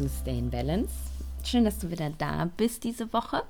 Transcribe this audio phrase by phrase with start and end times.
[0.00, 0.94] zu Stay in Balance.
[1.44, 3.42] Schön, dass du wieder da bist diese Woche.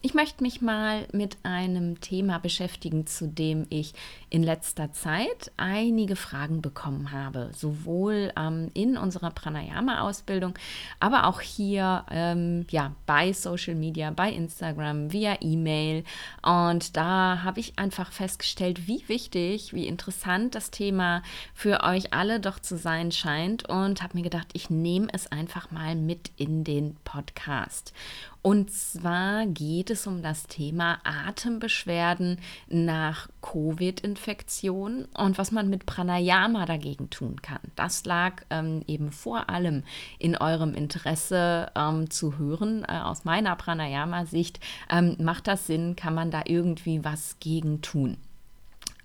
[0.00, 3.94] Ich möchte mich mal mit einem Thema beschäftigen, zu dem ich
[4.30, 10.54] in letzter Zeit einige Fragen bekommen habe, sowohl ähm, in unserer Pranayama-Ausbildung,
[11.00, 16.04] aber auch hier ähm, ja, bei Social Media, bei Instagram, via E-Mail.
[16.42, 22.38] Und da habe ich einfach festgestellt, wie wichtig, wie interessant das Thema für euch alle
[22.38, 26.62] doch zu sein scheint und habe mir gedacht, ich nehme es einfach mal mit in
[26.62, 27.92] den Podcast.
[28.40, 32.38] Und zwar geht es um das Thema Atembeschwerden
[32.68, 37.60] nach Covid-Infektion und was man mit Pranayama dagegen tun kann.
[37.74, 39.82] Das lag ähm, eben vor allem
[40.18, 42.84] in eurem Interesse ähm, zu hören.
[42.84, 48.18] Äh, aus meiner Pranayama-Sicht ähm, macht das Sinn, kann man da irgendwie was gegen tun.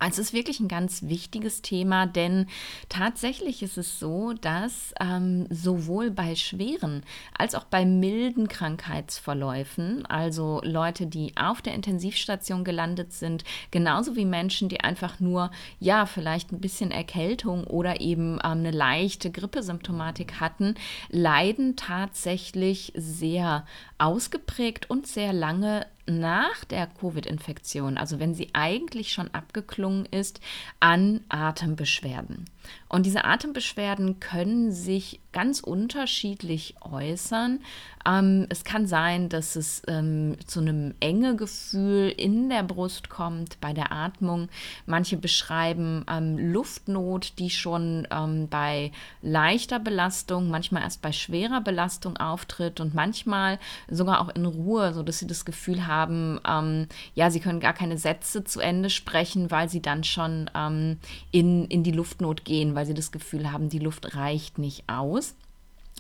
[0.04, 2.48] Also es ist wirklich ein ganz wichtiges Thema, denn
[2.90, 7.04] tatsächlich ist es so, dass ähm, sowohl bei schweren
[7.38, 14.26] als auch bei milden Krankheitsverläufen, also Leute, die auf der Intensivstation gelandet sind, genauso wie
[14.26, 20.42] Menschen, die einfach nur, ja, vielleicht ein bisschen Erkältung oder eben ähm, eine leichte Grippesymptomatik
[20.42, 20.76] hatten,
[21.12, 23.66] leiden tatsächlich sehr
[24.00, 30.42] ausgeprägt und sehr lange nach der Covid-Infektion, also wenn sie eigentlich schon abgeklungen ist,
[30.80, 32.45] an Atembeschwerden.
[32.89, 37.59] Und diese Atembeschwerden können sich ganz unterschiedlich äußern.
[38.05, 43.59] Ähm, es kann sein, dass es ähm, zu einem enge Gefühl in der Brust kommt
[43.61, 44.50] bei der Atmung.
[44.86, 52.17] Manche beschreiben ähm, Luftnot, die schon ähm, bei leichter Belastung, manchmal erst bei schwerer Belastung
[52.17, 53.58] auftritt und manchmal
[53.89, 57.98] sogar auch in Ruhe, sodass sie das Gefühl haben, ähm, ja, sie können gar keine
[57.98, 60.98] Sätze zu Ende sprechen, weil sie dann schon ähm,
[61.32, 65.36] in, in die Luftnot gehen, weil sie das Gefühl haben, die Luft reicht nicht aus.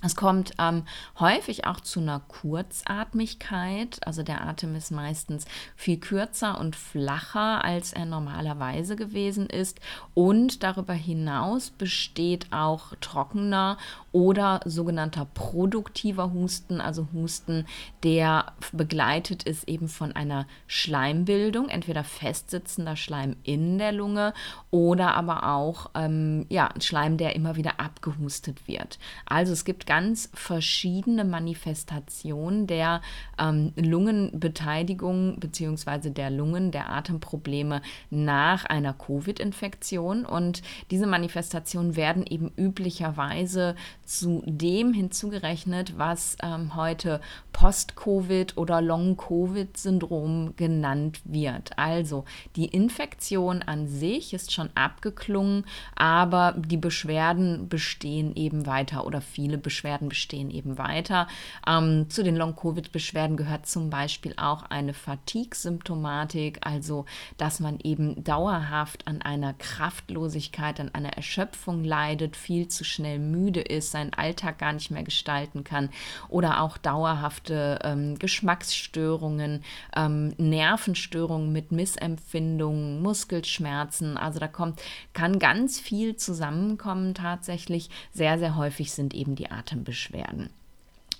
[0.03, 0.83] Es kommt ähm,
[1.17, 4.05] häufig auch zu einer Kurzatmigkeit.
[4.05, 5.45] Also der Atem ist meistens
[5.77, 9.79] viel kürzer und flacher, als er normalerweise gewesen ist.
[10.13, 13.77] Und darüber hinaus besteht auch trockener
[14.11, 17.65] oder sogenannter produktiver Husten, also Husten,
[18.03, 24.33] der begleitet ist eben von einer Schleimbildung, entweder festsitzender Schleim in der Lunge
[24.69, 28.99] oder aber auch ähm, ja, Schleim, der immer wieder abgehustet wird.
[29.25, 33.01] Also es gibt ganz verschiedene Manifestationen der
[33.37, 36.09] ähm, Lungenbeteiligung bzw.
[36.09, 40.25] der Lungen, der Atemprobleme nach einer Covid-Infektion.
[40.25, 47.21] Und diese Manifestationen werden eben üblicherweise zu dem hinzugerechnet, was ähm, heute
[47.51, 51.77] Post-Covid oder Long-Covid-Syndrom genannt wird.
[51.77, 55.65] Also die Infektion an sich ist schon abgeklungen,
[55.95, 61.27] aber die Beschwerden bestehen eben weiter oder viele Beschwerden Beschwerden bestehen eben weiter.
[61.67, 67.05] Ähm, zu den Long-Covid-Beschwerden gehört zum Beispiel auch eine Fatigue-Symptomatik, also
[67.37, 73.59] dass man eben dauerhaft an einer Kraftlosigkeit, an einer Erschöpfung leidet, viel zu schnell müde
[73.59, 75.89] ist, seinen Alltag gar nicht mehr gestalten kann
[76.29, 79.63] oder auch dauerhafte ähm, Geschmacksstörungen,
[79.97, 84.15] ähm, Nervenstörungen mit Missempfindungen, Muskelschmerzen.
[84.15, 87.89] Also da kommt, kann ganz viel zusammenkommen tatsächlich.
[88.13, 90.49] Sehr, sehr häufig sind eben die Atem Atembeschwerden.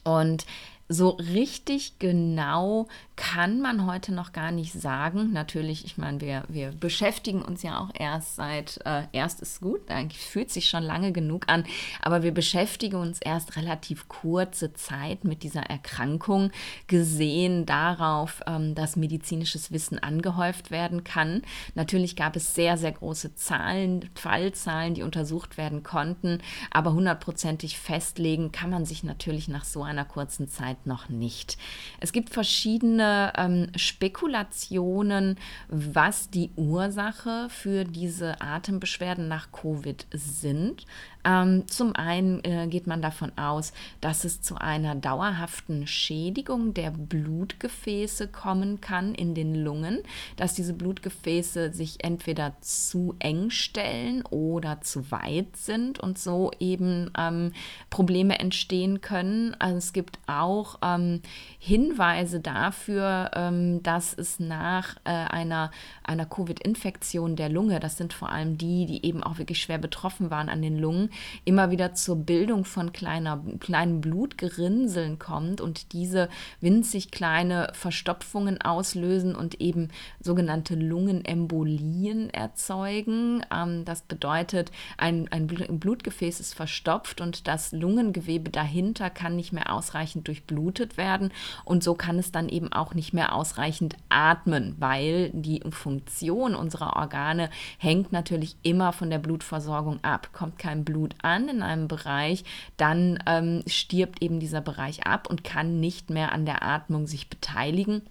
[0.04, 0.46] Und
[0.89, 5.31] so richtig genau kann man heute noch gar nicht sagen.
[5.33, 9.89] Natürlich, ich meine, wir, wir beschäftigen uns ja auch erst seit, äh, erst ist gut,
[9.89, 11.63] eigentlich fühlt sich schon lange genug an,
[12.01, 16.51] aber wir beschäftigen uns erst relativ kurze Zeit mit dieser Erkrankung,
[16.88, 21.44] gesehen darauf, ähm, dass medizinisches Wissen angehäuft werden kann.
[21.75, 26.39] Natürlich gab es sehr, sehr große Zahlen, Fallzahlen, die untersucht werden konnten,
[26.71, 31.58] aber hundertprozentig festlegen kann man sich natürlich nach so einer kurzen Zeit noch nicht.
[32.00, 35.38] Es gibt verschiedene verschiedene ähm, Spekulationen,
[35.68, 40.86] was die Ursache für diese Atembeschwerden nach Covid sind.
[41.25, 46.92] Ähm, zum einen äh, geht man davon aus, dass es zu einer dauerhaften Schädigung der
[46.92, 50.00] Blutgefäße kommen kann in den Lungen,
[50.36, 57.12] dass diese Blutgefäße sich entweder zu eng stellen oder zu weit sind und so eben
[57.18, 57.54] ähm,
[57.90, 59.56] Probleme entstehen können.
[59.60, 61.22] Also es gibt auch ähm,
[61.60, 65.72] Hinweise dafür, ähm, dass es nach äh, einer,
[66.04, 70.30] einer Covid-Infektion der Lunge, das sind vor allem die, die eben auch wirklich schwer betroffen
[70.30, 71.10] waren an den Lungen,
[71.45, 76.30] immer wieder zur Bildung von kleiner, kleinen Blutgerinnseln kommt und diese
[76.62, 79.89] winzig kleine Verstopfungen auslösen und eben
[80.19, 83.45] sogenannte Lungenembolien erzeugen.
[83.54, 89.74] Ähm, das bedeutet, ein, ein Blutgefäß ist verstopft und das Lungengewebe dahinter kann nicht mehr
[89.74, 91.31] ausreichend durchblutet werden
[91.65, 96.95] und so kann es dann eben auch nicht mehr ausreichend atmen, weil die Funktion unserer
[96.95, 100.30] Organe hängt natürlich immer von der Blutversorgung ab.
[100.33, 102.44] Kommt kein Blut an in einem Bereich,
[102.77, 107.29] dann ähm, stirbt eben dieser Bereich ab und kann nicht mehr an der Atmung sich
[107.29, 108.01] beteiligen.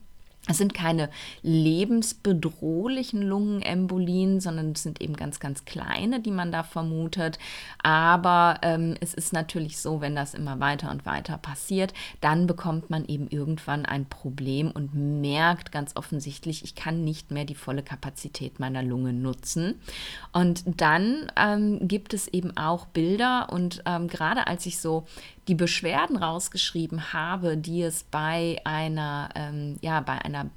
[0.49, 1.09] Es sind keine
[1.43, 7.39] lebensbedrohlichen Lungenembolien, sondern es sind eben ganz, ganz kleine, die man da vermutet.
[7.81, 12.91] Aber ähm, es ist natürlich so, wenn das immer weiter und weiter passiert, dann bekommt
[12.91, 17.85] man eben irgendwann ein Problem und merkt ganz offensichtlich, ich kann nicht mehr die volle
[17.85, 19.81] Kapazität meiner Lunge nutzen.
[20.33, 25.07] Und dann ähm, gibt es eben auch Bilder und ähm, gerade als ich so
[25.49, 30.51] die Beschwerden rausgeschrieben habe, die es bei einer, ähm, ja, bei einer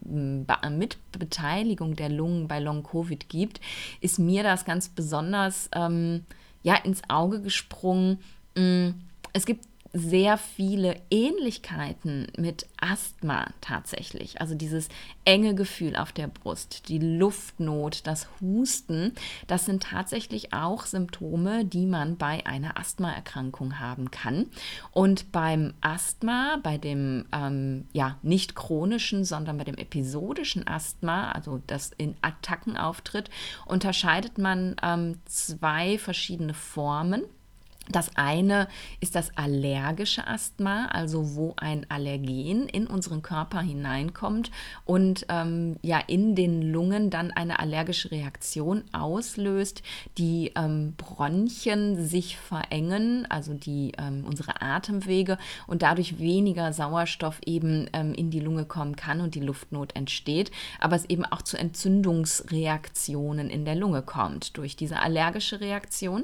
[0.70, 3.62] Mitbeteiligung der Lungen bei Long-Covid gibt,
[4.00, 6.26] ist mir das ganz besonders ähm,
[6.62, 8.20] ja, ins Auge gesprungen.
[8.56, 8.90] Mm,
[9.34, 9.66] es gibt
[9.96, 14.42] sehr viele Ähnlichkeiten mit Asthma tatsächlich.
[14.42, 14.90] Also dieses
[15.24, 19.14] enge Gefühl auf der Brust, die Luftnot, das Husten,
[19.48, 24.48] das sind tatsächlich auch Symptome, die man bei einer Asthmaerkrankung haben kann.
[24.92, 31.62] Und beim Asthma, bei dem ähm, ja nicht chronischen, sondern bei dem episodischen Asthma, also
[31.68, 33.30] das in Attacken auftritt,
[33.66, 37.24] unterscheidet man ähm, zwei verschiedene Formen.
[37.90, 38.68] Das eine
[39.00, 44.50] ist das allergische Asthma, also wo ein Allergen in unseren Körper hineinkommt
[44.86, 49.84] und ähm, ja in den Lungen dann eine allergische Reaktion auslöst,
[50.18, 55.38] die ähm, Bronchien sich verengen, also die ähm, unsere Atemwege
[55.68, 60.50] und dadurch weniger Sauerstoff eben ähm, in die Lunge kommen kann und die Luftnot entsteht,
[60.80, 66.24] aber es eben auch zu Entzündungsreaktionen in der Lunge kommt durch diese allergische Reaktion.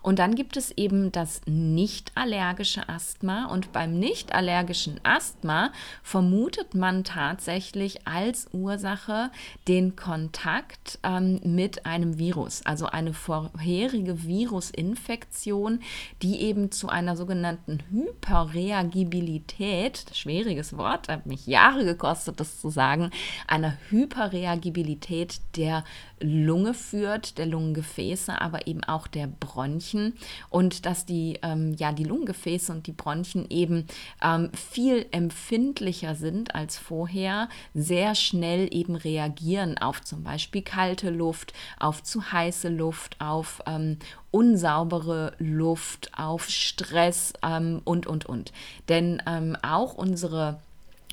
[0.00, 3.46] Und dann gibt es eben das nicht allergische Asthma.
[3.46, 5.72] Und beim nicht allergischen Asthma
[6.02, 9.30] vermutet man tatsächlich als Ursache
[9.66, 15.80] den Kontakt ähm, mit einem Virus, also eine vorherige Virusinfektion,
[16.22, 23.10] die eben zu einer sogenannten Hyperreagibilität, schwieriges Wort, hat mich Jahre gekostet, das zu sagen,
[23.46, 25.84] einer Hyperreagibilität der
[26.20, 30.14] Lunge führt, der Lungengefäße, aber eben auch der Bronchien
[30.50, 33.86] und dass die, ähm, ja, die Lungengefäße und die Bronchien eben
[34.22, 41.54] ähm, viel empfindlicher sind als vorher, sehr schnell eben reagieren auf zum Beispiel kalte Luft,
[41.80, 44.00] auf zu heiße Luft, auf ähm,
[44.30, 48.52] unsaubere Luft, auf Stress ähm, und, und, und.
[48.90, 50.58] Denn ähm, auch unsere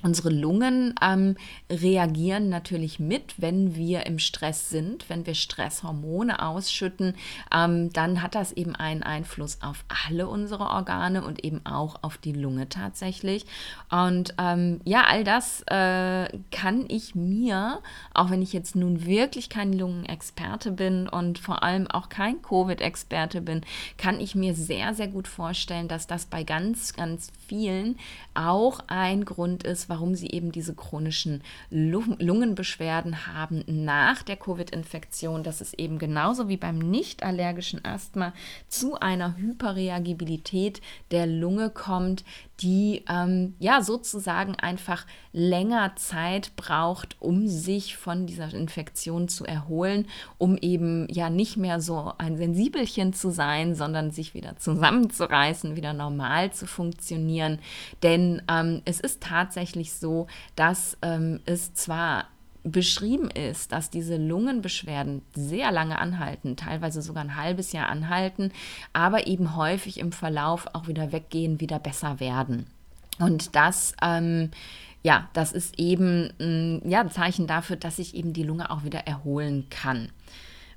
[0.02, 1.36] Unsere Lungen ähm,
[1.70, 7.16] reagieren natürlich mit, wenn wir im Stress sind, wenn wir Stresshormone ausschütten,
[7.54, 12.18] ähm, dann hat das eben einen Einfluss auf alle unsere Organe und eben auch auf
[12.18, 13.46] die Lunge tatsächlich.
[13.92, 17.80] Und ähm, ja, all das äh, kann ich mir,
[18.14, 23.42] auch wenn ich jetzt nun wirklich kein Lungenexperte bin und vor allem auch kein Covid-Experte
[23.42, 23.62] bin,
[23.98, 27.98] kann ich mir sehr, sehr gut vorstellen, dass das bei ganz, ganz vielen
[28.34, 35.62] auch ein Grund ist, warum sie eben diese chronischen Lungenbeschwerden haben nach der Covid-Infektion, dass
[35.62, 38.34] es eben genauso wie beim nicht allergischen Asthma
[38.68, 40.82] zu einer Hyperreagibilität
[41.12, 42.24] der Lunge kommt,
[42.62, 50.08] die ähm, ja sozusagen einfach länger Zeit braucht, um sich von dieser Infektion zu erholen,
[50.38, 55.94] um eben ja nicht mehr so ein Sensibelchen zu sein, sondern sich wieder zusammenzureißen, wieder
[55.94, 57.60] normal zu funktionieren.
[58.04, 62.28] Denn ähm, es ist tatsächlich so, dass ähm, es zwar
[62.64, 68.52] beschrieben ist, dass diese Lungenbeschwerden sehr lange anhalten, teilweise sogar ein halbes Jahr anhalten,
[68.94, 72.68] aber eben häufig im Verlauf auch wieder weggehen, wieder besser werden.
[73.18, 74.52] Und das, ähm,
[75.04, 79.08] ja, das ist eben ein ja, Zeichen dafür, dass sich eben die Lunge auch wieder
[79.08, 80.10] erholen kann.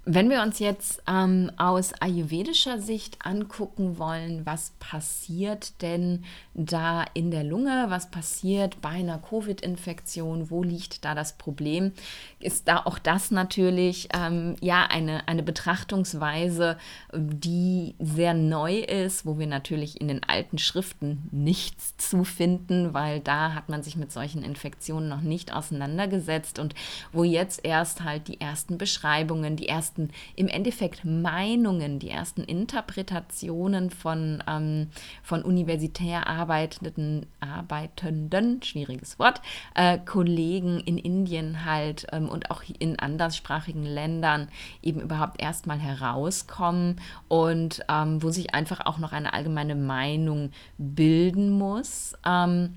[0.05, 7.31] Wenn wir uns jetzt ähm, aus ayurvedischer Sicht angucken wollen, was passiert denn da in
[7.31, 11.93] der Lunge, was passiert bei einer Covid-Infektion, wo liegt da das Problem,
[12.41, 16.79] ist da auch das natürlich ähm, ja eine, eine Betrachtungsweise,
[17.15, 23.21] die sehr neu ist, wo wir natürlich in den alten Schriften nichts zu finden, weil
[23.21, 26.75] da hat man sich mit solchen Infektionen noch nicht auseinandergesetzt und
[27.13, 32.43] wo jetzt erst halt die ersten Beschreibungen, die ersten ersten, im Endeffekt Meinungen, die ersten
[32.43, 34.89] Interpretationen von, ähm,
[35.23, 39.43] von universitär arbeitenden, arbeitenden, schwieriges Wort,
[39.75, 44.49] äh, Kollegen in Indien halt ähm, und auch in anderssprachigen Ländern
[44.83, 46.97] eben überhaupt erstmal herauskommen
[47.29, 52.15] und ähm, wo sich einfach auch noch eine allgemeine Meinung bilden muss.
[52.25, 52.77] Ähm,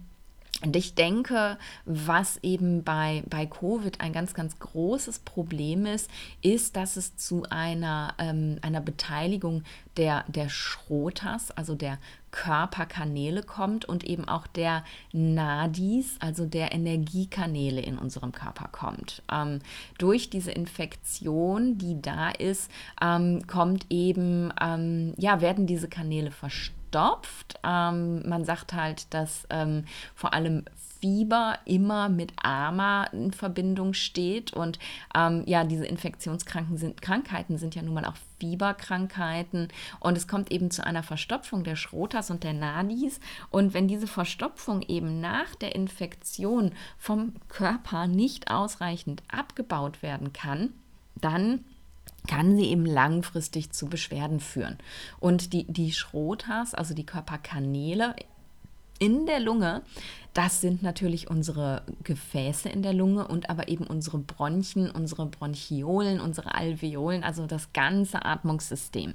[0.65, 6.09] und ich denke, was eben bei, bei Covid ein ganz, ganz großes Problem ist,
[6.41, 9.63] ist, dass es zu einer, ähm, einer Beteiligung
[9.97, 11.99] der, der Schrotas, also der
[12.31, 19.21] Körperkanäle kommt und eben auch der Nadis, also der Energiekanäle in unserem Körper kommt.
[19.31, 19.59] Ähm,
[19.97, 22.69] durch diese Infektion, die da ist,
[23.01, 27.59] ähm, kommt eben, ähm, ja, werden diese Kanäle verstopft verstopft.
[27.63, 29.85] Ähm, man sagt halt, dass ähm,
[30.15, 30.63] vor allem
[30.99, 34.53] Fieber immer mit Ama in Verbindung steht.
[34.53, 34.79] Und
[35.13, 39.67] ähm, ja, diese Infektionskrankheiten sind, Krankheiten sind ja nun mal auch Fieberkrankheiten.
[39.99, 43.19] Und es kommt eben zu einer Verstopfung der Schrotas und der Nadis.
[43.49, 50.73] Und wenn diese Verstopfung eben nach der Infektion vom Körper nicht ausreichend abgebaut werden kann,
[51.15, 51.65] dann
[52.27, 54.77] kann sie eben langfristig zu Beschwerden führen.
[55.19, 58.15] Und die, die Schrotas, also die Körperkanäle
[58.99, 59.81] in der Lunge,
[60.35, 66.19] das sind natürlich unsere Gefäße in der Lunge und aber eben unsere Bronchien, unsere Bronchiolen,
[66.19, 69.13] unsere Alveolen, also das ganze Atmungssystem.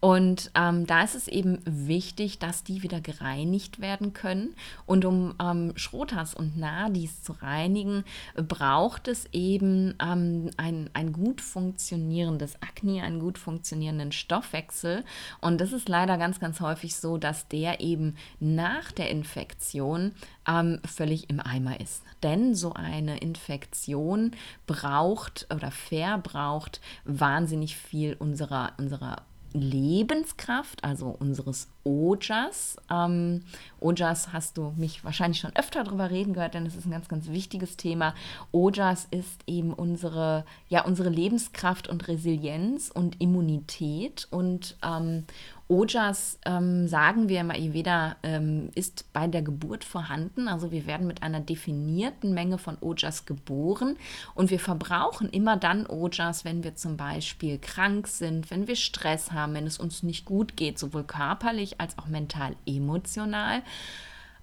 [0.00, 4.54] Und ähm, da ist es eben wichtig, dass die wieder gereinigt werden können.
[4.86, 11.42] Und um ähm, Schrotas und Nadis zu reinigen, braucht es eben ähm, ein, ein gut
[11.42, 15.04] funktionierendes Akne, einen gut funktionierenden Stoffwechsel.
[15.42, 20.12] Und das ist leider ganz, ganz häufig so, dass der eben nach der Infektion
[20.46, 22.02] ähm, völlig im Eimer ist.
[22.22, 24.32] Denn so eine Infektion
[24.66, 29.22] braucht oder verbraucht wahnsinnig viel unserer, unserer
[29.52, 32.76] Lebenskraft, also unseres Ojas.
[32.90, 33.42] Ähm,
[33.80, 37.08] Ojas hast du mich wahrscheinlich schon öfter darüber reden gehört, denn es ist ein ganz,
[37.08, 38.14] ganz wichtiges Thema.
[38.52, 45.24] Ojas ist eben unsere, ja, unsere Lebenskraft und Resilienz und Immunität und ähm,
[45.68, 50.46] Ojas, ähm, sagen wir im Ayurveda, ähm, ist bei der Geburt vorhanden.
[50.46, 53.96] Also wir werden mit einer definierten Menge von Ojas geboren
[54.34, 59.32] und wir verbrauchen immer dann Ojas, wenn wir zum Beispiel krank sind, wenn wir Stress
[59.32, 63.62] haben, wenn es uns nicht gut geht, sowohl körperlich als auch mental, emotional.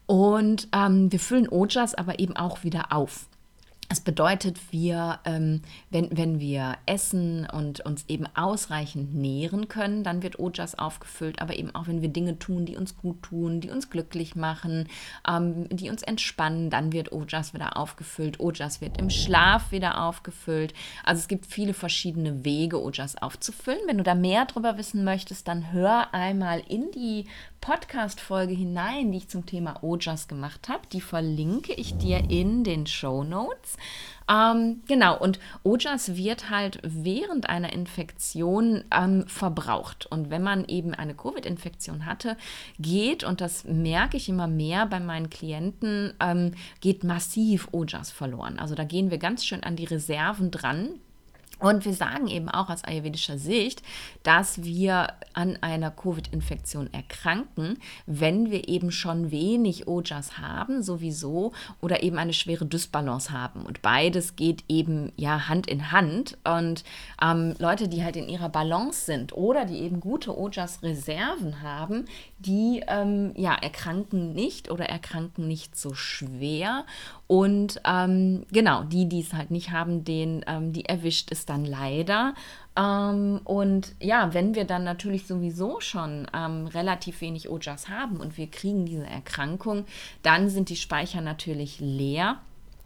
[0.05, 3.27] Und ähm, wir füllen Ojas aber eben auch wieder auf.
[3.93, 10.23] Das bedeutet, wir, ähm, wenn, wenn wir essen und uns eben ausreichend nähren können, dann
[10.23, 13.69] wird Ojas aufgefüllt, aber eben auch wenn wir Dinge tun, die uns gut tun, die
[13.69, 14.89] uns glücklich machen,
[15.29, 18.39] ähm, die uns entspannen, dann wird Ojas wieder aufgefüllt.
[18.39, 20.73] Ojas wird im Schlaf wieder aufgefüllt.
[21.03, 23.81] Also es gibt viele verschiedene Wege, Ojas aufzufüllen.
[23.85, 27.25] Wenn du da mehr darüber wissen möchtest, dann hör einmal in die
[27.63, 30.81] Podcast-Folge hinein, die ich zum Thema Ojas gemacht habe.
[30.91, 33.77] Die verlinke ich dir in den Show Notes.
[34.29, 40.05] Ähm, genau, und Ojas wird halt während einer Infektion ähm, verbraucht.
[40.05, 42.37] Und wenn man eben eine Covid-Infektion hatte,
[42.79, 48.59] geht, und das merke ich immer mehr bei meinen Klienten, ähm, geht massiv Ojas verloren.
[48.59, 50.99] Also da gehen wir ganz schön an die Reserven dran.
[51.63, 53.83] Und wir sagen eben auch aus ayurvedischer Sicht,
[54.23, 62.03] dass wir an einer Covid-Infektion erkranken, wenn wir eben schon wenig Ojas haben, sowieso, oder
[62.03, 63.61] eben eine schwere Dysbalance haben.
[63.65, 66.37] Und beides geht eben ja Hand in Hand.
[66.43, 66.83] Und
[67.21, 72.09] ähm, Leute, die halt in ihrer Balance sind oder die eben gute Ojas-Reserven haben,
[72.45, 76.85] die ähm, ja erkranken nicht oder erkranken nicht so schwer.
[77.27, 81.65] Und ähm, genau, die, die es halt nicht haben, den, ähm, die erwischt es dann
[81.65, 82.33] leider.
[82.75, 88.37] Ähm, und ja, wenn wir dann natürlich sowieso schon ähm, relativ wenig Ojas haben und
[88.37, 89.85] wir kriegen diese Erkrankung,
[90.21, 92.39] dann sind die Speicher natürlich leer.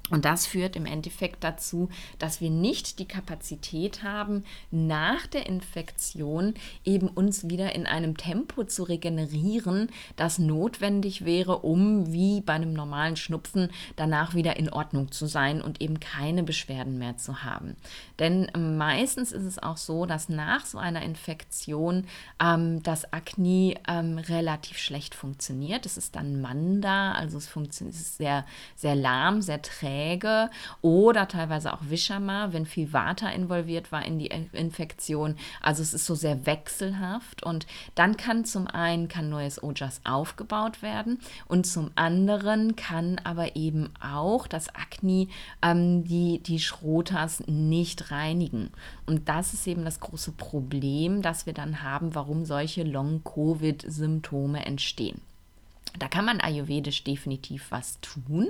[0.10, 6.54] Und das führt im Endeffekt dazu, dass wir nicht die Kapazität haben, nach der Infektion
[6.86, 12.74] eben uns wieder in einem Tempo zu regenerieren, das notwendig wäre, um wie bei einem
[12.74, 17.76] normalen Schnupfen danach wieder in Ordnung zu sein und eben keine Beschwerden mehr zu haben.
[18.20, 18.48] Denn
[18.78, 22.06] meistens ist es auch so, dass nach so einer Infektion
[22.42, 25.86] ähm, das Akne ähm, relativ schlecht funktioniert.
[25.86, 28.46] Es ist dann Manda, also es funktioniert ist sehr,
[28.76, 30.50] sehr lahm, sehr träge träge
[30.82, 35.36] oder teilweise auch Wischama, wenn viel Vata involviert war in die Infektion.
[35.62, 40.82] Also es ist so sehr wechselhaft und dann kann zum einen kann neues Ojas aufgebaut
[40.82, 45.28] werden und zum anderen kann aber eben auch das Akne
[45.62, 48.70] ähm, die, die Schrotas nicht reinigen.
[49.06, 55.22] Und das ist eben das große Problem, das wir dann haben, warum solche Long-Covid-Symptome entstehen.
[56.00, 58.50] Da kann man ayurvedisch definitiv was tun.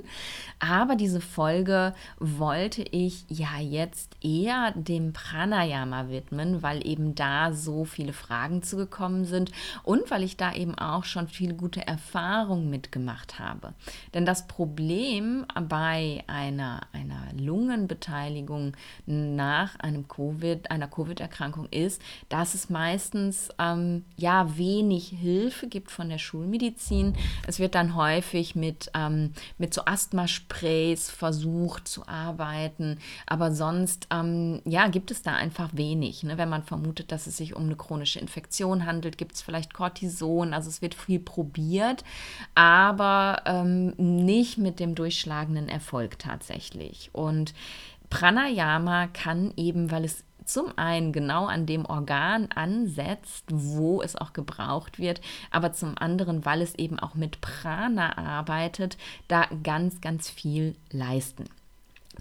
[0.60, 7.86] Aber diese Folge wollte ich ja jetzt eher dem Pranayama widmen, weil eben da so
[7.86, 9.52] viele Fragen zugekommen sind
[9.84, 13.74] und weil ich da eben auch schon viele gute Erfahrungen mitgemacht habe.
[14.14, 18.74] Denn das Problem bei einer, einer Lungenbeteiligung
[19.06, 26.10] nach einem COVID, einer Covid-Erkrankung ist, dass es meistens ähm, ja wenig Hilfe gibt von
[26.10, 33.52] der Schulmedizin es wird dann häufig mit, ähm, mit so Asthmasprays versucht zu arbeiten, aber
[33.52, 36.24] sonst ähm, ja, gibt es da einfach wenig.
[36.24, 36.38] Ne?
[36.38, 40.54] Wenn man vermutet, dass es sich um eine chronische Infektion handelt, gibt es vielleicht Cortison,
[40.54, 42.04] also es wird viel probiert,
[42.56, 47.10] aber ähm, nicht mit dem durchschlagenden Erfolg tatsächlich.
[47.14, 47.54] Und
[48.10, 54.34] Pranayama kann eben, weil es zum einen genau an dem Organ ansetzt, wo es auch
[54.34, 60.30] gebraucht wird, aber zum anderen, weil es eben auch mit Prana arbeitet, da ganz, ganz
[60.30, 61.46] viel leisten.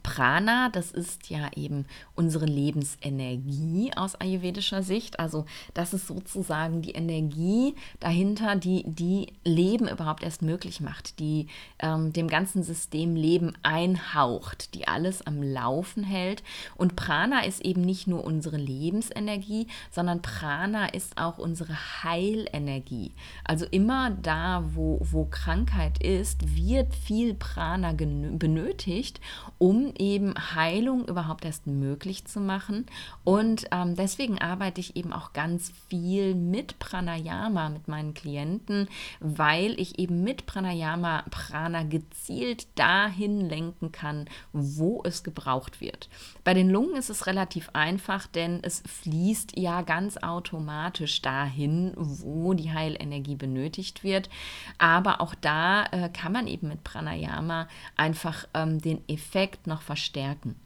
[0.06, 1.84] Prana, das ist ja eben
[2.14, 5.18] unsere Lebensenergie aus ayurvedischer Sicht.
[5.18, 11.48] Also das ist sozusagen die Energie dahinter, die die Leben überhaupt erst möglich macht, die
[11.80, 16.44] ähm, dem ganzen System Leben einhaucht, die alles am Laufen hält.
[16.76, 23.12] Und Prana ist eben nicht nur unsere Lebensenergie, sondern Prana ist auch unsere Heilenergie.
[23.42, 29.20] Also immer da, wo, wo Krankheit ist, wird viel Prana benötigt,
[29.58, 32.87] um eben Heilung überhaupt erst möglich zu machen.
[33.25, 38.88] Und ähm, deswegen arbeite ich eben auch ganz viel mit Pranayama mit meinen Klienten,
[39.21, 46.09] weil ich eben mit Pranayama Prana gezielt dahin lenken kann, wo es gebraucht wird.
[46.45, 52.55] Bei den Lungen ist es relativ einfach, denn es fließt ja ganz automatisch dahin, wo
[52.55, 54.29] die Heilenergie benötigt wird.
[54.79, 60.56] Aber auch da äh, kann man eben mit Pranayama einfach ähm, den Effekt noch verstärken.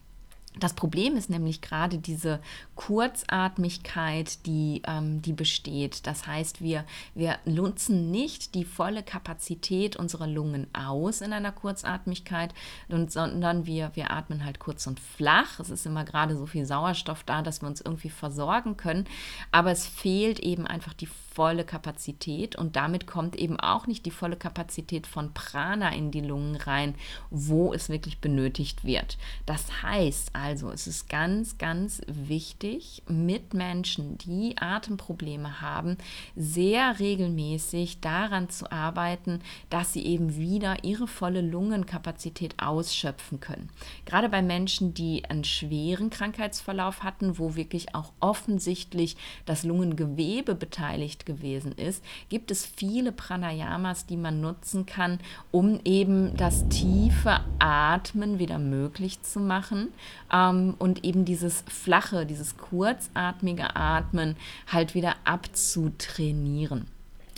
[0.58, 2.40] Das Problem ist nämlich gerade diese
[2.74, 6.08] Kurzatmigkeit, die, ähm, die besteht.
[6.08, 6.84] Das heißt, wir,
[7.14, 12.52] wir nutzen nicht die volle Kapazität unserer Lungen aus in einer Kurzatmigkeit,
[12.88, 15.60] und, sondern wir, wir atmen halt kurz und flach.
[15.60, 19.04] Es ist immer gerade so viel Sauerstoff da, dass wir uns irgendwie versorgen können.
[19.52, 21.08] Aber es fehlt eben einfach die
[21.40, 26.20] volle Kapazität und damit kommt eben auch nicht die volle Kapazität von Prana in die
[26.20, 26.96] Lungen rein,
[27.30, 29.16] wo es wirklich benötigt wird.
[29.46, 35.98] Das heißt also, es ist ganz, ganz wichtig, mit Menschen, die Atemprobleme haben,
[36.34, 43.68] sehr regelmäßig daran zu arbeiten, dass sie eben wieder ihre volle Lungenkapazität ausschöpfen können.
[44.06, 51.26] Gerade bei Menschen, die einen schweren Krankheitsverlauf hatten, wo wirklich auch offensichtlich das Lungengewebe beteiligt
[51.26, 55.18] gewesen ist, gibt es viele Pranayamas, die man nutzen kann,
[55.50, 59.88] um eben das tiefe Atmen wieder möglich zu machen
[60.32, 66.86] ähm, und eben dieses flache, dieses kurzatmige Atmen halt wieder abzutrainieren.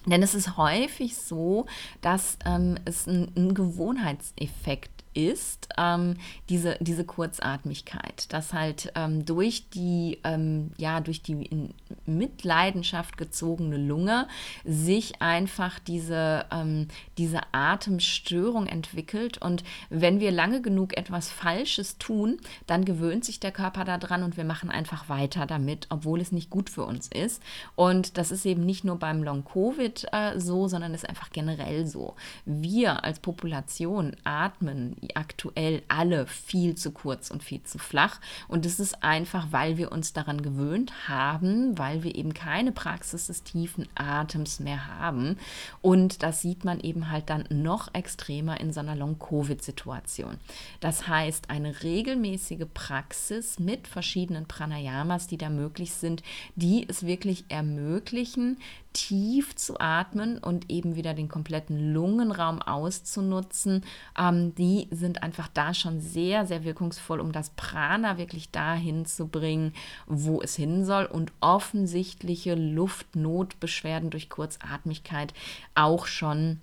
[0.06, 1.66] Denn es ist häufig so,
[2.00, 6.16] dass ähm, es einen Gewohnheitseffekt ist ähm,
[6.48, 11.74] diese, diese Kurzatmigkeit, dass halt ähm, durch die, ähm, ja, durch die in
[12.06, 14.26] Mitleidenschaft gezogene Lunge
[14.64, 19.38] sich einfach diese, ähm, diese Atemstörung entwickelt.
[19.38, 24.36] Und wenn wir lange genug etwas Falsches tun, dann gewöhnt sich der Körper daran und
[24.36, 27.42] wir machen einfach weiter damit, obwohl es nicht gut für uns ist.
[27.74, 32.14] Und das ist eben nicht nur beim Long-Covid äh, so, sondern ist einfach generell so.
[32.44, 38.20] Wir als Population atmen aktuell alle viel zu kurz und viel zu flach.
[38.48, 43.26] Und das ist einfach, weil wir uns daran gewöhnt haben, weil wir eben keine Praxis
[43.26, 45.38] des tiefen Atems mehr haben.
[45.80, 50.38] Und das sieht man eben halt dann noch extremer in so einer Long-Covid-Situation.
[50.80, 56.22] Das heißt, eine regelmäßige Praxis mit verschiedenen Pranayamas, die da möglich sind,
[56.54, 58.58] die es wirklich ermöglichen,
[58.92, 63.84] tief zu atmen und eben wieder den kompletten Lungenraum auszunutzen,
[64.18, 69.28] ähm, die sind einfach da schon sehr, sehr wirkungsvoll, um das Prana wirklich dahin zu
[69.28, 69.72] bringen,
[70.06, 75.34] wo es hin soll und offensichtliche Luftnotbeschwerden durch Kurzatmigkeit
[75.74, 76.60] auch schon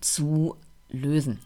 [0.00, 0.56] zu
[0.90, 1.40] lösen.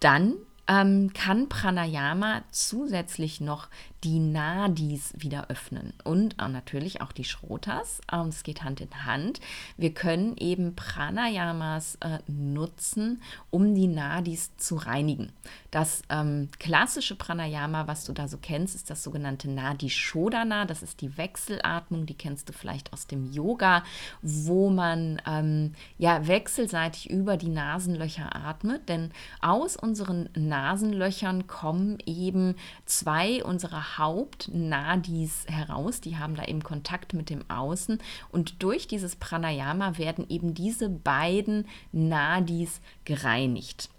[0.00, 0.34] Dann
[0.68, 3.68] ähm, kann Pranayama zusätzlich noch
[4.06, 8.00] die Nadis wieder öffnen und äh, natürlich auch die Schrotas.
[8.12, 9.40] Ähm, es geht Hand in Hand.
[9.76, 15.32] Wir können eben Pranayamas äh, nutzen, um die Nadis zu reinigen.
[15.72, 20.66] Das ähm, klassische Pranayama, was du da so kennst, ist das sogenannte Nadi Shodana.
[20.66, 23.82] Das ist die Wechselatmung, die kennst du vielleicht aus dem Yoga,
[24.22, 28.88] wo man ähm, ja wechselseitig über die Nasenlöcher atmet.
[28.88, 36.00] Denn aus unseren Nasenlöchern kommen eben zwei unserer Hauptnadis heraus.
[36.00, 37.98] Die haben da eben Kontakt mit dem Außen.
[38.30, 43.90] Und durch dieses Pranayama werden eben diese beiden Nadis gereinigt.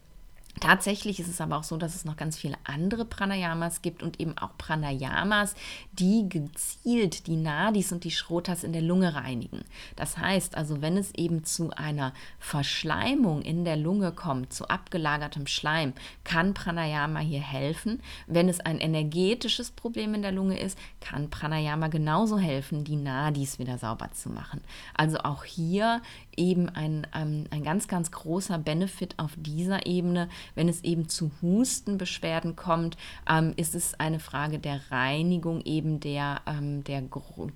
[0.59, 4.19] Tatsächlich ist es aber auch so, dass es noch ganz viele andere Pranayamas gibt und
[4.19, 5.55] eben auch Pranayamas,
[5.91, 9.63] die gezielt die Nadis und die Schrotas in der Lunge reinigen.
[9.95, 15.45] Das heißt also, wenn es eben zu einer Verschleimung in der Lunge kommt, zu abgelagertem
[15.47, 15.93] Schleim,
[16.23, 18.01] kann Pranayama hier helfen.
[18.25, 23.59] Wenn es ein energetisches Problem in der Lunge ist, kann Pranayama genauso helfen, die Nadis
[23.59, 24.61] wieder sauber zu machen.
[24.95, 26.01] Also auch hier
[26.37, 30.29] eben ein, ähm, ein ganz, ganz großer Benefit auf dieser Ebene.
[30.55, 32.95] Wenn es eben zu Hustenbeschwerden kommt,
[33.29, 37.03] ähm, ist es eine Frage der Reinigung eben der, ähm, der,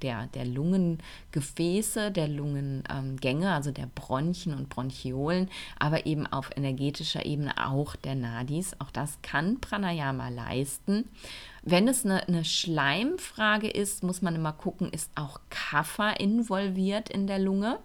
[0.01, 7.53] der, der Lungengefäße, der Lungengänge, also der Bronchien und Bronchiolen, aber eben auf energetischer Ebene
[7.69, 8.75] auch der Nadis.
[8.79, 11.07] Auch das kann Pranayama leisten.
[11.63, 17.27] Wenn es eine, eine, Schleimfrage ist, muss man immer gucken, ist auch Kapha involviert in
[17.27, 17.79] der Lunge.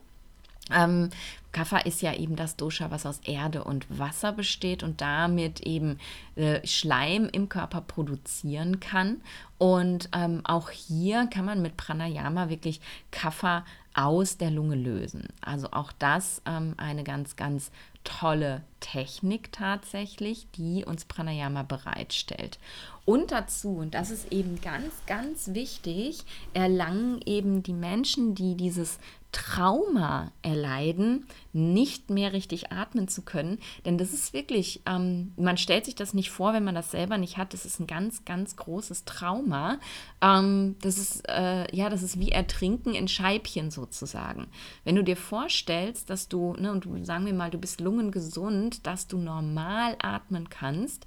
[0.73, 1.11] Ähm,
[1.53, 5.99] Kapha ist ja eben das Dosha, was aus Erde und Wasser besteht und damit eben
[6.35, 9.23] äh, Schleim im Körper produzieren kann.
[9.57, 15.29] Und ähm, auch hier kann man mit Pranayama wirklich Kapha aus der Lunge lösen.
[15.41, 17.71] Also auch das ähm, eine ganz, ganz
[18.05, 22.59] tolle Technik tatsächlich, die uns Pranayama bereitstellt.
[23.05, 26.23] Und dazu, und das ist eben ganz, ganz wichtig,
[26.55, 28.99] erlangen eben die Menschen, die dieses
[29.37, 33.59] Trauma erleiden, nicht mehr richtig atmen zu können.
[33.85, 37.19] Denn das ist wirklich, ähm, man stellt sich das nicht vor, wenn man das selber
[37.19, 37.53] nicht hat.
[37.53, 39.79] Das ist ein ganz, ganz großes Trauma.
[40.23, 44.47] Ähm, das ist, äh, ja, das ist wie Ertrinken in Scheibchen sozusagen.
[44.85, 49.07] Wenn du dir vorstellst, dass du, ne, und sagen wir mal, du bist lungengesund, dass
[49.07, 51.05] du normal atmen kannst,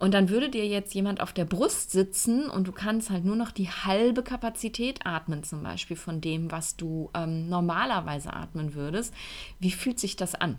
[0.00, 3.36] und dann würde dir jetzt jemand auf der Brust sitzen und du kannst halt nur
[3.36, 9.12] noch die halbe Kapazität atmen, zum Beispiel von dem, was du ähm, normalerweise atmen würdest.
[9.58, 10.58] Wie fühlt sich das an?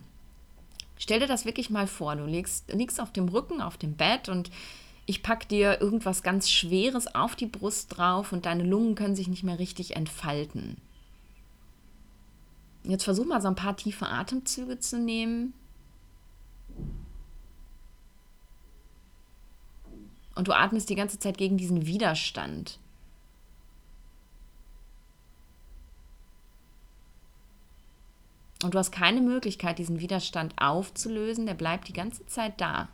[1.00, 2.16] Stell dir das wirklich mal vor.
[2.16, 4.52] Du liegst, liegst auf dem Rücken, auf dem Bett und
[5.08, 9.28] ich packe dir irgendwas ganz Schweres auf die Brust drauf und deine Lungen können sich
[9.28, 10.78] nicht mehr richtig entfalten.
[12.84, 15.54] Jetzt versuch mal so ein paar tiefe Atemzüge zu nehmen.
[20.36, 22.80] Und du atmest die ganze Zeit gegen diesen Widerstand.
[28.64, 32.90] Und du hast keine Möglichkeit, diesen Widerstand aufzulösen, der bleibt die ganze Zeit da.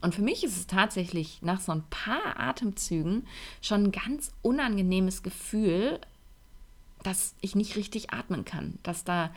[0.00, 3.26] Und für mich ist es tatsächlich nach so ein paar Atemzügen
[3.62, 5.98] schon ein ganz unangenehmes Gefühl,
[7.02, 9.34] dass ich nicht richtig atmen kann, dass da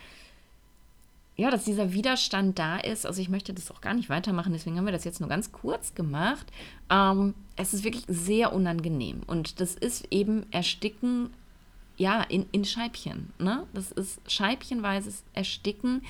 [1.38, 3.06] ja, dass dieser Widerstand da ist.
[3.06, 5.52] Also ich möchte das auch gar nicht weitermachen, deswegen haben wir das jetzt nur ganz
[5.52, 6.48] kurz gemacht.
[6.90, 11.30] Ähm, es ist wirklich sehr unangenehm und das ist eben Ersticken,
[11.96, 13.32] ja, in, in Scheibchen.
[13.40, 13.66] Ne?
[13.74, 16.02] Das ist scheibchenweises Ersticken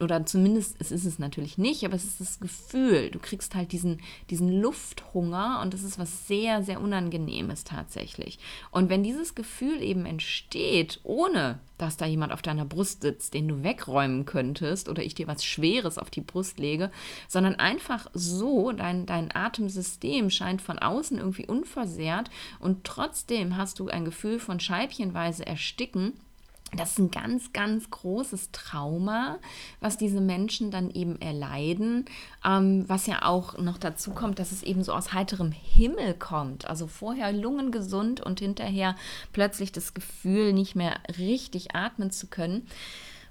[0.00, 3.72] oder zumindest, es ist es natürlich nicht, aber es ist das Gefühl, du kriegst halt
[3.72, 4.00] diesen,
[4.30, 8.38] diesen Lufthunger und das ist was sehr, sehr Unangenehmes tatsächlich.
[8.70, 13.48] Und wenn dieses Gefühl eben entsteht, ohne dass da jemand auf deiner Brust sitzt, den
[13.48, 16.90] du wegräumen könntest oder ich dir was Schweres auf die Brust lege,
[17.28, 23.88] sondern einfach so, dein, dein Atemsystem scheint von außen irgendwie unversehrt und trotzdem hast du
[23.88, 26.12] ein Gefühl von scheibchenweise Ersticken,
[26.76, 29.38] das ist ein ganz, ganz großes Trauma,
[29.80, 32.06] was diese Menschen dann eben erleiden,
[32.44, 36.66] ähm, was ja auch noch dazu kommt, dass es eben so aus heiterem Himmel kommt.
[36.66, 38.96] Also vorher lungengesund und hinterher
[39.32, 42.66] plötzlich das Gefühl, nicht mehr richtig atmen zu können.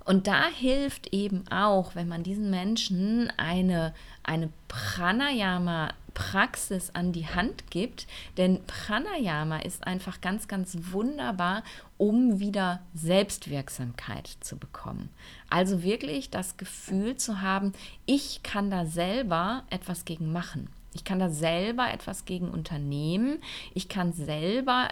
[0.05, 7.69] Und da hilft eben auch, wenn man diesen Menschen eine, eine Pranayama-Praxis an die Hand
[7.69, 11.61] gibt, denn Pranayama ist einfach ganz, ganz wunderbar,
[11.97, 15.09] um wieder Selbstwirksamkeit zu bekommen.
[15.49, 17.73] Also wirklich das Gefühl zu haben,
[18.05, 20.69] ich kann da selber etwas gegen machen.
[20.93, 23.39] Ich kann da selber etwas gegen unternehmen.
[23.73, 24.89] Ich kann selber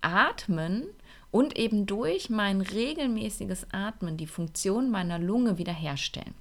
[0.00, 0.84] atmen
[1.32, 6.34] und eben durch mein regelmäßiges Atmen die Funktion meiner Lunge wiederherstellen.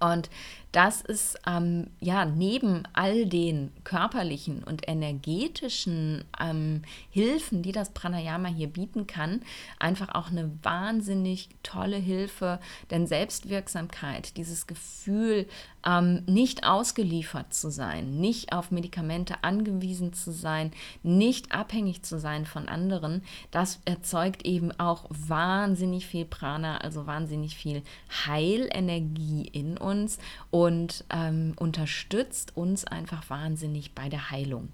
[0.00, 0.28] Und
[0.72, 8.48] das ist ähm, ja neben all den körperlichen und energetischen ähm, Hilfen, die das Pranayama
[8.48, 9.40] hier bieten kann,
[9.78, 15.46] einfach auch eine wahnsinnig tolle Hilfe, denn Selbstwirksamkeit, dieses Gefühl,
[15.86, 22.44] ähm, nicht ausgeliefert zu sein, nicht auf Medikamente angewiesen zu sein, nicht abhängig zu sein
[22.44, 27.82] von anderen, das erzeugt eben auch wahnsinnig viel Prana, also wahnsinnig viel
[28.26, 30.18] Heilenergie in uns.
[30.50, 30.57] und
[31.10, 34.70] ähm, unterstützt uns einfach wahnsinnig bei der Heilung.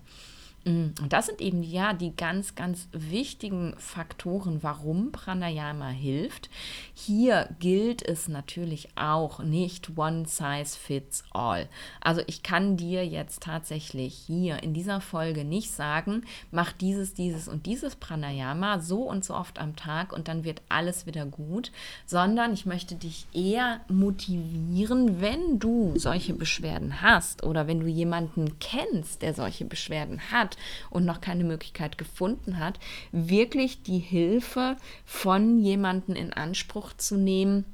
[0.65, 6.49] Mm, und das sind eben ja die ganz, ganz wichtigen Faktoren, warum Pranayama hilft.
[6.95, 11.69] Hier gilt es natürlich auch nicht one size fits all.
[12.01, 17.47] Also ich kann dir jetzt tatsächlich hier in dieser Folge nicht sagen, mach dieses, dieses
[17.47, 21.73] und dieses Pranayama so und so oft am Tag und dann wird alles wieder gut,
[22.07, 28.59] sondern ich möchte dich eher motivieren, wenn du solche Beschwerden hast oder wenn du jemanden
[28.61, 30.54] kennst, der solche Beschwerden hat
[30.91, 32.79] und noch keine Möglichkeit gefunden hat,
[33.13, 37.65] wirklich die Hilfe von jemandem in Anspruch zu nehmen,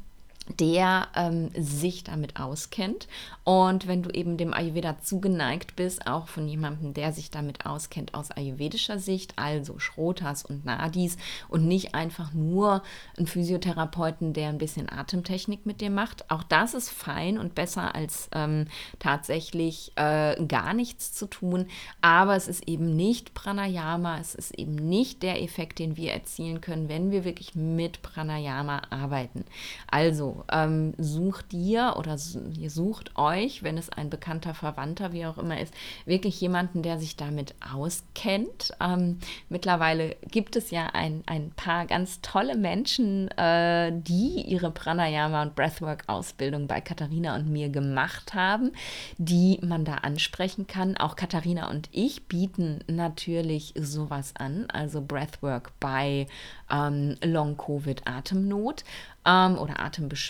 [0.59, 3.09] der ähm, sich damit auskennt.
[3.45, 8.15] Und wenn du eben dem Ayurveda zugeneigt bist, auch von jemandem, der sich damit auskennt
[8.15, 11.17] aus ayurvedischer Sicht, also Schrotas und Nadis
[11.49, 12.83] und nicht einfach nur
[13.19, 16.31] ein Physiotherapeuten, der ein bisschen Atemtechnik mit dir macht.
[16.31, 18.67] Auch das ist fein und besser als ähm,
[18.99, 21.67] tatsächlich äh, gar nichts zu tun.
[22.01, 26.61] Aber es ist eben nicht Pranayama, es ist eben nicht der Effekt, den wir erzielen
[26.61, 29.45] können, wenn wir wirklich mit Pranayama arbeiten.
[29.91, 32.17] Also ähm, sucht dir oder
[32.59, 35.75] ihr sucht euch, wenn es ein bekannter Verwandter, wie auch immer ist,
[36.05, 38.73] wirklich jemanden, der sich damit auskennt.
[38.81, 45.43] Ähm, mittlerweile gibt es ja ein, ein paar ganz tolle Menschen, äh, die ihre Pranayama
[45.43, 48.73] und Breathwork-Ausbildung bei Katharina und mir gemacht haben,
[49.19, 50.97] die man da ansprechen kann.
[50.97, 56.27] Auch Katharina und ich bieten natürlich sowas an, also Breathwork bei
[56.71, 58.85] ähm, Long-Covid-Atemnot
[59.27, 60.30] ähm, oder Atembeschwerden.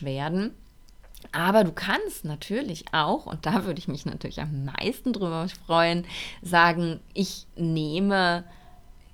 [1.33, 6.07] Aber du kannst natürlich auch, und da würde ich mich natürlich am meisten drüber freuen,
[6.43, 8.45] sagen, ich nehme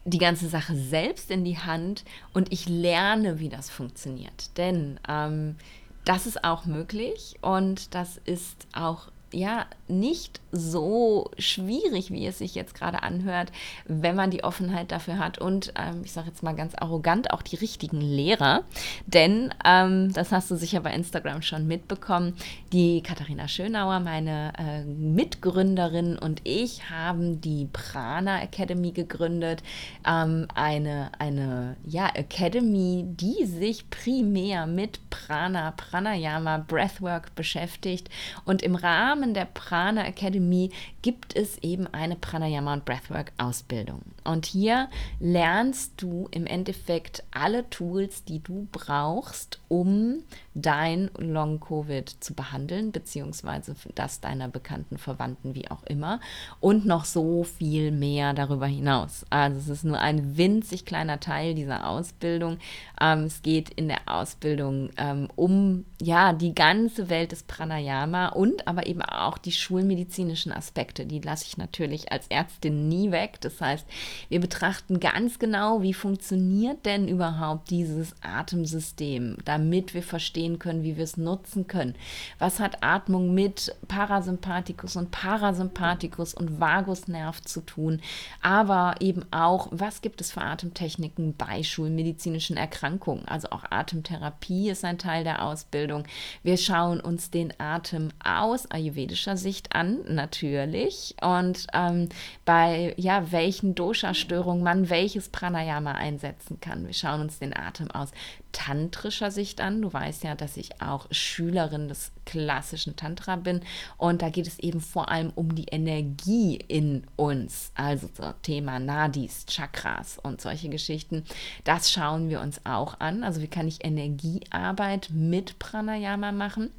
[0.05, 4.57] die ganze Sache selbst in die Hand und ich lerne, wie das funktioniert.
[4.57, 5.57] Denn ähm,
[6.05, 12.55] das ist auch möglich und das ist auch ja nicht so schwierig, wie es sich
[12.55, 13.53] jetzt gerade anhört,
[13.87, 17.43] wenn man die Offenheit dafür hat und ähm, ich sage jetzt mal ganz arrogant auch
[17.43, 18.65] die richtigen Lehrer,
[19.07, 22.35] denn ähm, das hast du sicher bei Instagram schon mitbekommen.
[22.73, 29.63] Die Katharina Schönauer, meine äh, Mitgründerin und ich haben die Prana Academy gegründet,
[30.07, 38.09] ähm, eine eine ja Academy, die sich primär mit Prana, Pranayama, Breathwork beschäftigt.
[38.45, 44.03] Und im Rahmen Rahmen der Prana Academy gibt es eben eine Pranayama und Breathwork Ausbildung.
[44.25, 50.23] Und hier lernst du im Endeffekt alle Tools, die du brauchst, um
[50.55, 56.21] dein Long-Covid zu behandeln, beziehungsweise das deiner bekannten Verwandten, wie auch immer.
[56.61, 59.25] Und noch so viel mehr darüber hinaus.
[59.31, 62.59] Also es ist nur ein winzig kleiner Teil dieser Ausbildung.
[63.01, 68.67] Ähm, es geht in der Ausbildung ähm, um ja die ganze Welt des Pranayama und
[68.67, 71.07] aber eben auch die schulmedizinischen Aspekte.
[71.07, 73.41] Die lasse ich natürlich als Ärztin nie weg.
[73.41, 73.87] Das heißt,
[74.29, 80.97] wir betrachten ganz genau, wie funktioniert denn überhaupt dieses Atemsystem, damit wir verstehen, können, wie
[80.97, 81.95] wir es nutzen können.
[82.39, 88.01] Was hat Atmung mit Parasympathikus und Parasympathikus und Vagusnerv zu tun?
[88.43, 93.27] Aber eben auch, was gibt es für Atemtechniken bei schulmedizinischen Erkrankungen?
[93.27, 96.05] Also auch Atemtherapie ist ein Teil der Ausbildung.
[96.43, 101.15] Wir schauen uns den Atem aus ayurvedischer ayurvedischer Sicht an, natürlich.
[101.23, 102.09] Und ähm,
[102.45, 106.87] bei ja, welchen Dosha-Störungen man welches Pranayama einsetzen kann.
[106.87, 108.11] Wir schauen uns den Atem aus
[108.53, 109.83] tantrischer Sicht an.
[109.83, 113.61] Du weißt ja, dass ich auch Schülerin des klassischen Tantra bin.
[113.99, 117.73] Und da geht es eben vor allem um die Energie in uns.
[117.75, 121.25] Also so Thema Nadis, Chakras und solche Geschichten.
[121.65, 123.25] Das schauen wir uns auch an.
[123.25, 126.71] Also wie kann ich Energiearbeit mit Pranayama machen?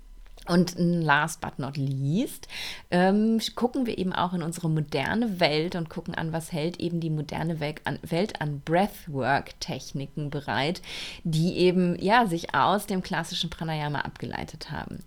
[0.47, 2.47] Und last but not least
[2.89, 6.99] ähm, gucken wir eben auch in unsere moderne Welt und gucken an, was hält eben
[6.99, 10.81] die moderne Welt an, Breathwork-Techniken bereit,
[11.23, 14.99] die eben ja sich aus dem klassischen Pranayama abgeleitet haben.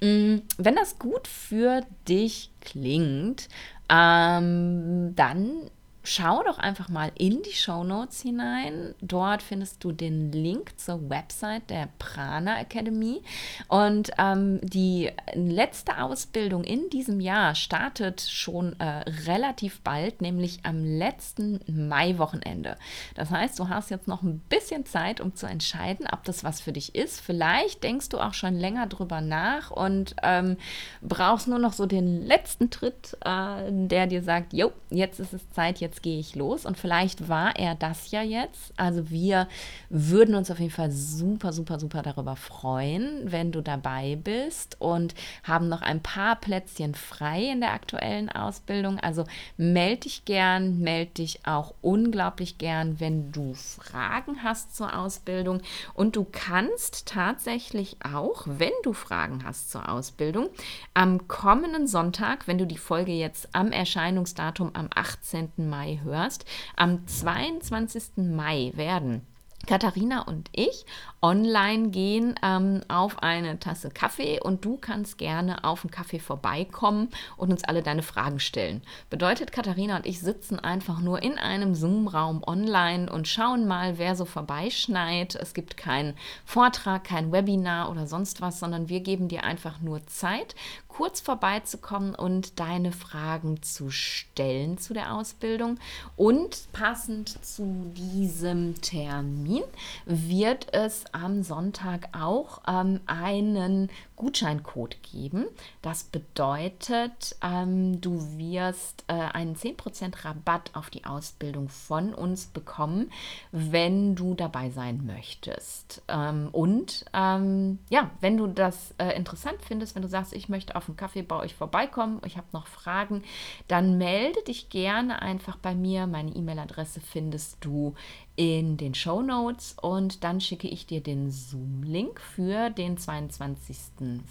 [0.00, 3.48] Mm, wenn das gut für dich klingt,
[3.88, 5.70] ähm, dann
[6.02, 8.94] schau doch einfach mal in die Show Notes hinein.
[9.00, 13.22] Dort findest du den Link zur Website der Prana Academy.
[13.68, 20.84] Und ähm, die letzte Ausbildung in diesem Jahr startet schon äh, relativ bald, nämlich am
[20.84, 22.76] letzten Mai-Wochenende.
[23.14, 26.60] Das heißt, du hast jetzt noch ein bisschen Zeit, um zu entscheiden, ob das was
[26.60, 27.20] für dich ist.
[27.20, 30.56] Vielleicht denkst du auch schon länger drüber nach und ähm,
[31.02, 35.48] brauchst nur noch so den letzten Tritt, äh, der dir sagt, jo, jetzt ist es
[35.50, 36.66] Zeit, jetzt jetzt gehe ich los.
[36.66, 38.72] Und vielleicht war er das ja jetzt.
[38.76, 39.48] Also wir
[39.88, 45.14] würden uns auf jeden Fall super, super, super darüber freuen, wenn du dabei bist und
[45.44, 48.98] haben noch ein paar Plätzchen frei in der aktuellen Ausbildung.
[48.98, 49.24] Also
[49.56, 55.60] melde dich gern, melde dich auch unglaublich gern, wenn du Fragen hast zur Ausbildung.
[55.94, 60.48] Und du kannst tatsächlich auch, wenn du Fragen hast zur Ausbildung,
[60.94, 65.50] am kommenden Sonntag, wenn du die Folge jetzt am Erscheinungsdatum am 18.
[65.56, 66.44] Mai Mai hörst.
[66.76, 68.18] Am 22.
[68.18, 69.26] Mai werden
[69.66, 70.86] Katharina und ich
[71.22, 77.08] online gehen ähm, auf eine Tasse Kaffee und du kannst gerne auf den Kaffee vorbeikommen
[77.36, 78.82] und uns alle deine Fragen stellen.
[79.10, 84.16] Bedeutet, Katharina und ich sitzen einfach nur in einem Zoom-Raum online und schauen mal, wer
[84.16, 85.34] so vorbeischneit.
[85.34, 86.14] Es gibt keinen
[86.46, 90.54] Vortrag, kein Webinar oder sonst was, sondern wir geben dir einfach nur Zeit,
[90.90, 95.78] kurz vorbeizukommen und deine Fragen zu stellen zu der Ausbildung.
[96.16, 99.62] Und passend zu diesem Termin
[100.04, 103.88] wird es am Sonntag auch ähm, einen
[104.20, 105.46] Gutscheincode geben.
[105.80, 113.10] Das bedeutet, ähm, du wirst äh, einen 10% Rabatt auf die Ausbildung von uns bekommen,
[113.50, 116.02] wenn du dabei sein möchtest.
[116.08, 120.76] Ähm, und ähm, ja, wenn du das äh, interessant findest, wenn du sagst, ich möchte
[120.80, 123.22] auf einen Kaffee bei euch vorbeikommen, ich habe noch Fragen,
[123.68, 126.06] dann melde dich gerne einfach bei mir.
[126.06, 127.94] Meine E-Mail-Adresse findest du
[128.40, 134.22] in den Show Notes und dann schicke ich dir den Zoom-Link für den 22.05.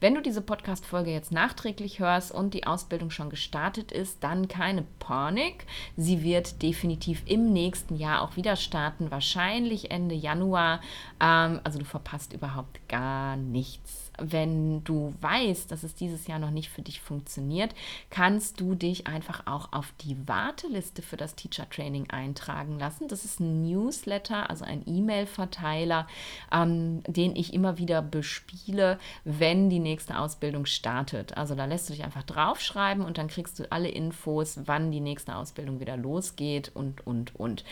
[0.00, 4.84] Wenn du diese Podcast-Folge jetzt nachträglich hörst und die Ausbildung schon gestartet ist, dann keine
[4.98, 5.64] Panik.
[5.96, 10.82] Sie wird definitiv im nächsten Jahr auch wieder starten, wahrscheinlich Ende Januar.
[11.20, 16.50] Ähm, also du verpasst überhaupt gar nichts wenn du weißt, dass es dieses Jahr noch
[16.50, 17.74] nicht für dich funktioniert,
[18.10, 23.08] kannst du dich einfach auch auf die Warteliste für das Teacher Training eintragen lassen.
[23.08, 26.06] Das ist ein Newsletter, also ein E-Mail-Verteiler,
[26.52, 31.36] ähm, den ich immer wieder bespiele, wenn die nächste Ausbildung startet.
[31.36, 35.00] Also da lässt du dich einfach draufschreiben und dann kriegst du alle Infos, wann die
[35.00, 37.64] nächste Ausbildung wieder losgeht und, und, und.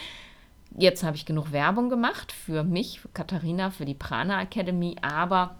[0.79, 5.57] Jetzt habe ich genug Werbung gemacht für mich, für Katharina, für die Prana Academy, aber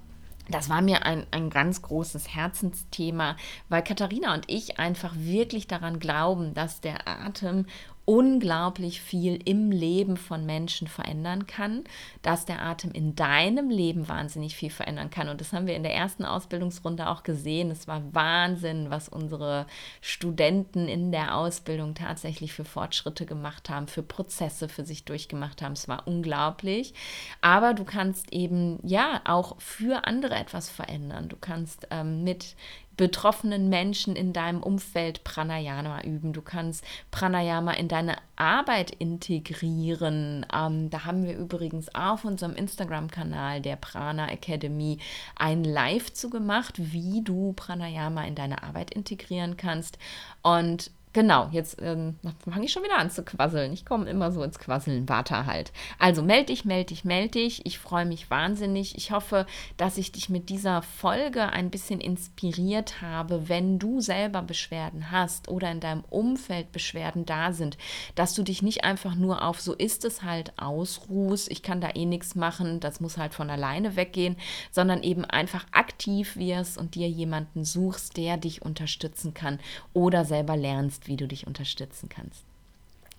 [0.49, 3.37] das war mir ein, ein ganz großes Herzensthema,
[3.69, 7.67] weil Katharina und ich einfach wirklich daran glauben, dass der Atem
[8.07, 11.83] unglaublich viel im Leben von Menschen verändern kann,
[12.23, 15.29] dass der Atem in deinem Leben wahnsinnig viel verändern kann.
[15.29, 17.71] Und das haben wir in der ersten Ausbildungsrunde auch gesehen.
[17.71, 19.67] Es war Wahnsinn, was unsere
[20.01, 25.73] Studenten in der Ausbildung tatsächlich für Fortschritte gemacht haben, für Prozesse für sich durchgemacht haben.
[25.73, 26.95] Es war unglaublich.
[27.41, 31.29] Aber du kannst eben ja auch für andere etwas verändern.
[31.29, 32.55] Du kannst ähm, mit
[32.97, 36.33] betroffenen Menschen in deinem Umfeld Pranayama üben.
[36.33, 40.47] Du kannst Pranayama in deine Arbeit integrieren.
[40.53, 44.99] Ähm, da haben wir übrigens auf unserem Instagram-Kanal der Prana Academy
[45.37, 49.99] ein Live zu gemacht, wie du Pranayama in deine Arbeit integrieren kannst.
[50.43, 53.73] Und genau, jetzt ähm, fange ich schon wieder an zu quasseln.
[53.73, 55.09] Ich komme immer so ins Quasseln.
[55.09, 55.73] Warte halt.
[55.99, 57.65] Also melde dich, melde dich, melde dich.
[57.65, 58.99] Ich freue mich wahnsinnig.
[58.99, 59.47] Ich hoffe,
[59.79, 65.49] dass ich dich mit dieser Folge ein bisschen inspiriert habe, wenn du selber Beschwerden hast
[65.49, 67.79] oder in deinem Umfeld Beschwerden da sind,
[68.15, 71.51] dass du dich nicht einfach nur auf so ist es halt ausruhst.
[71.51, 72.79] Ich kann da eh nichts machen.
[72.79, 74.37] Das muss halt von alleine weggehen,
[74.71, 79.61] sondern eben einfach aktiv wirst und dir jemanden suchst, der dich unterstützen kann
[79.95, 82.45] oder selber lernst, wie du dich unterstützen kannst.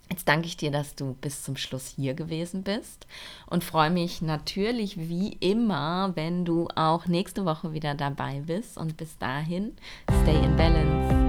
[0.10, 3.08] Jetzt danke ich dir, dass du bis zum Schluss hier gewesen bist
[3.46, 8.78] und freue mich natürlich wie immer, wenn du auch nächste Woche wieder dabei bist.
[8.78, 9.74] Und bis dahin,
[10.24, 11.27] stay in balance.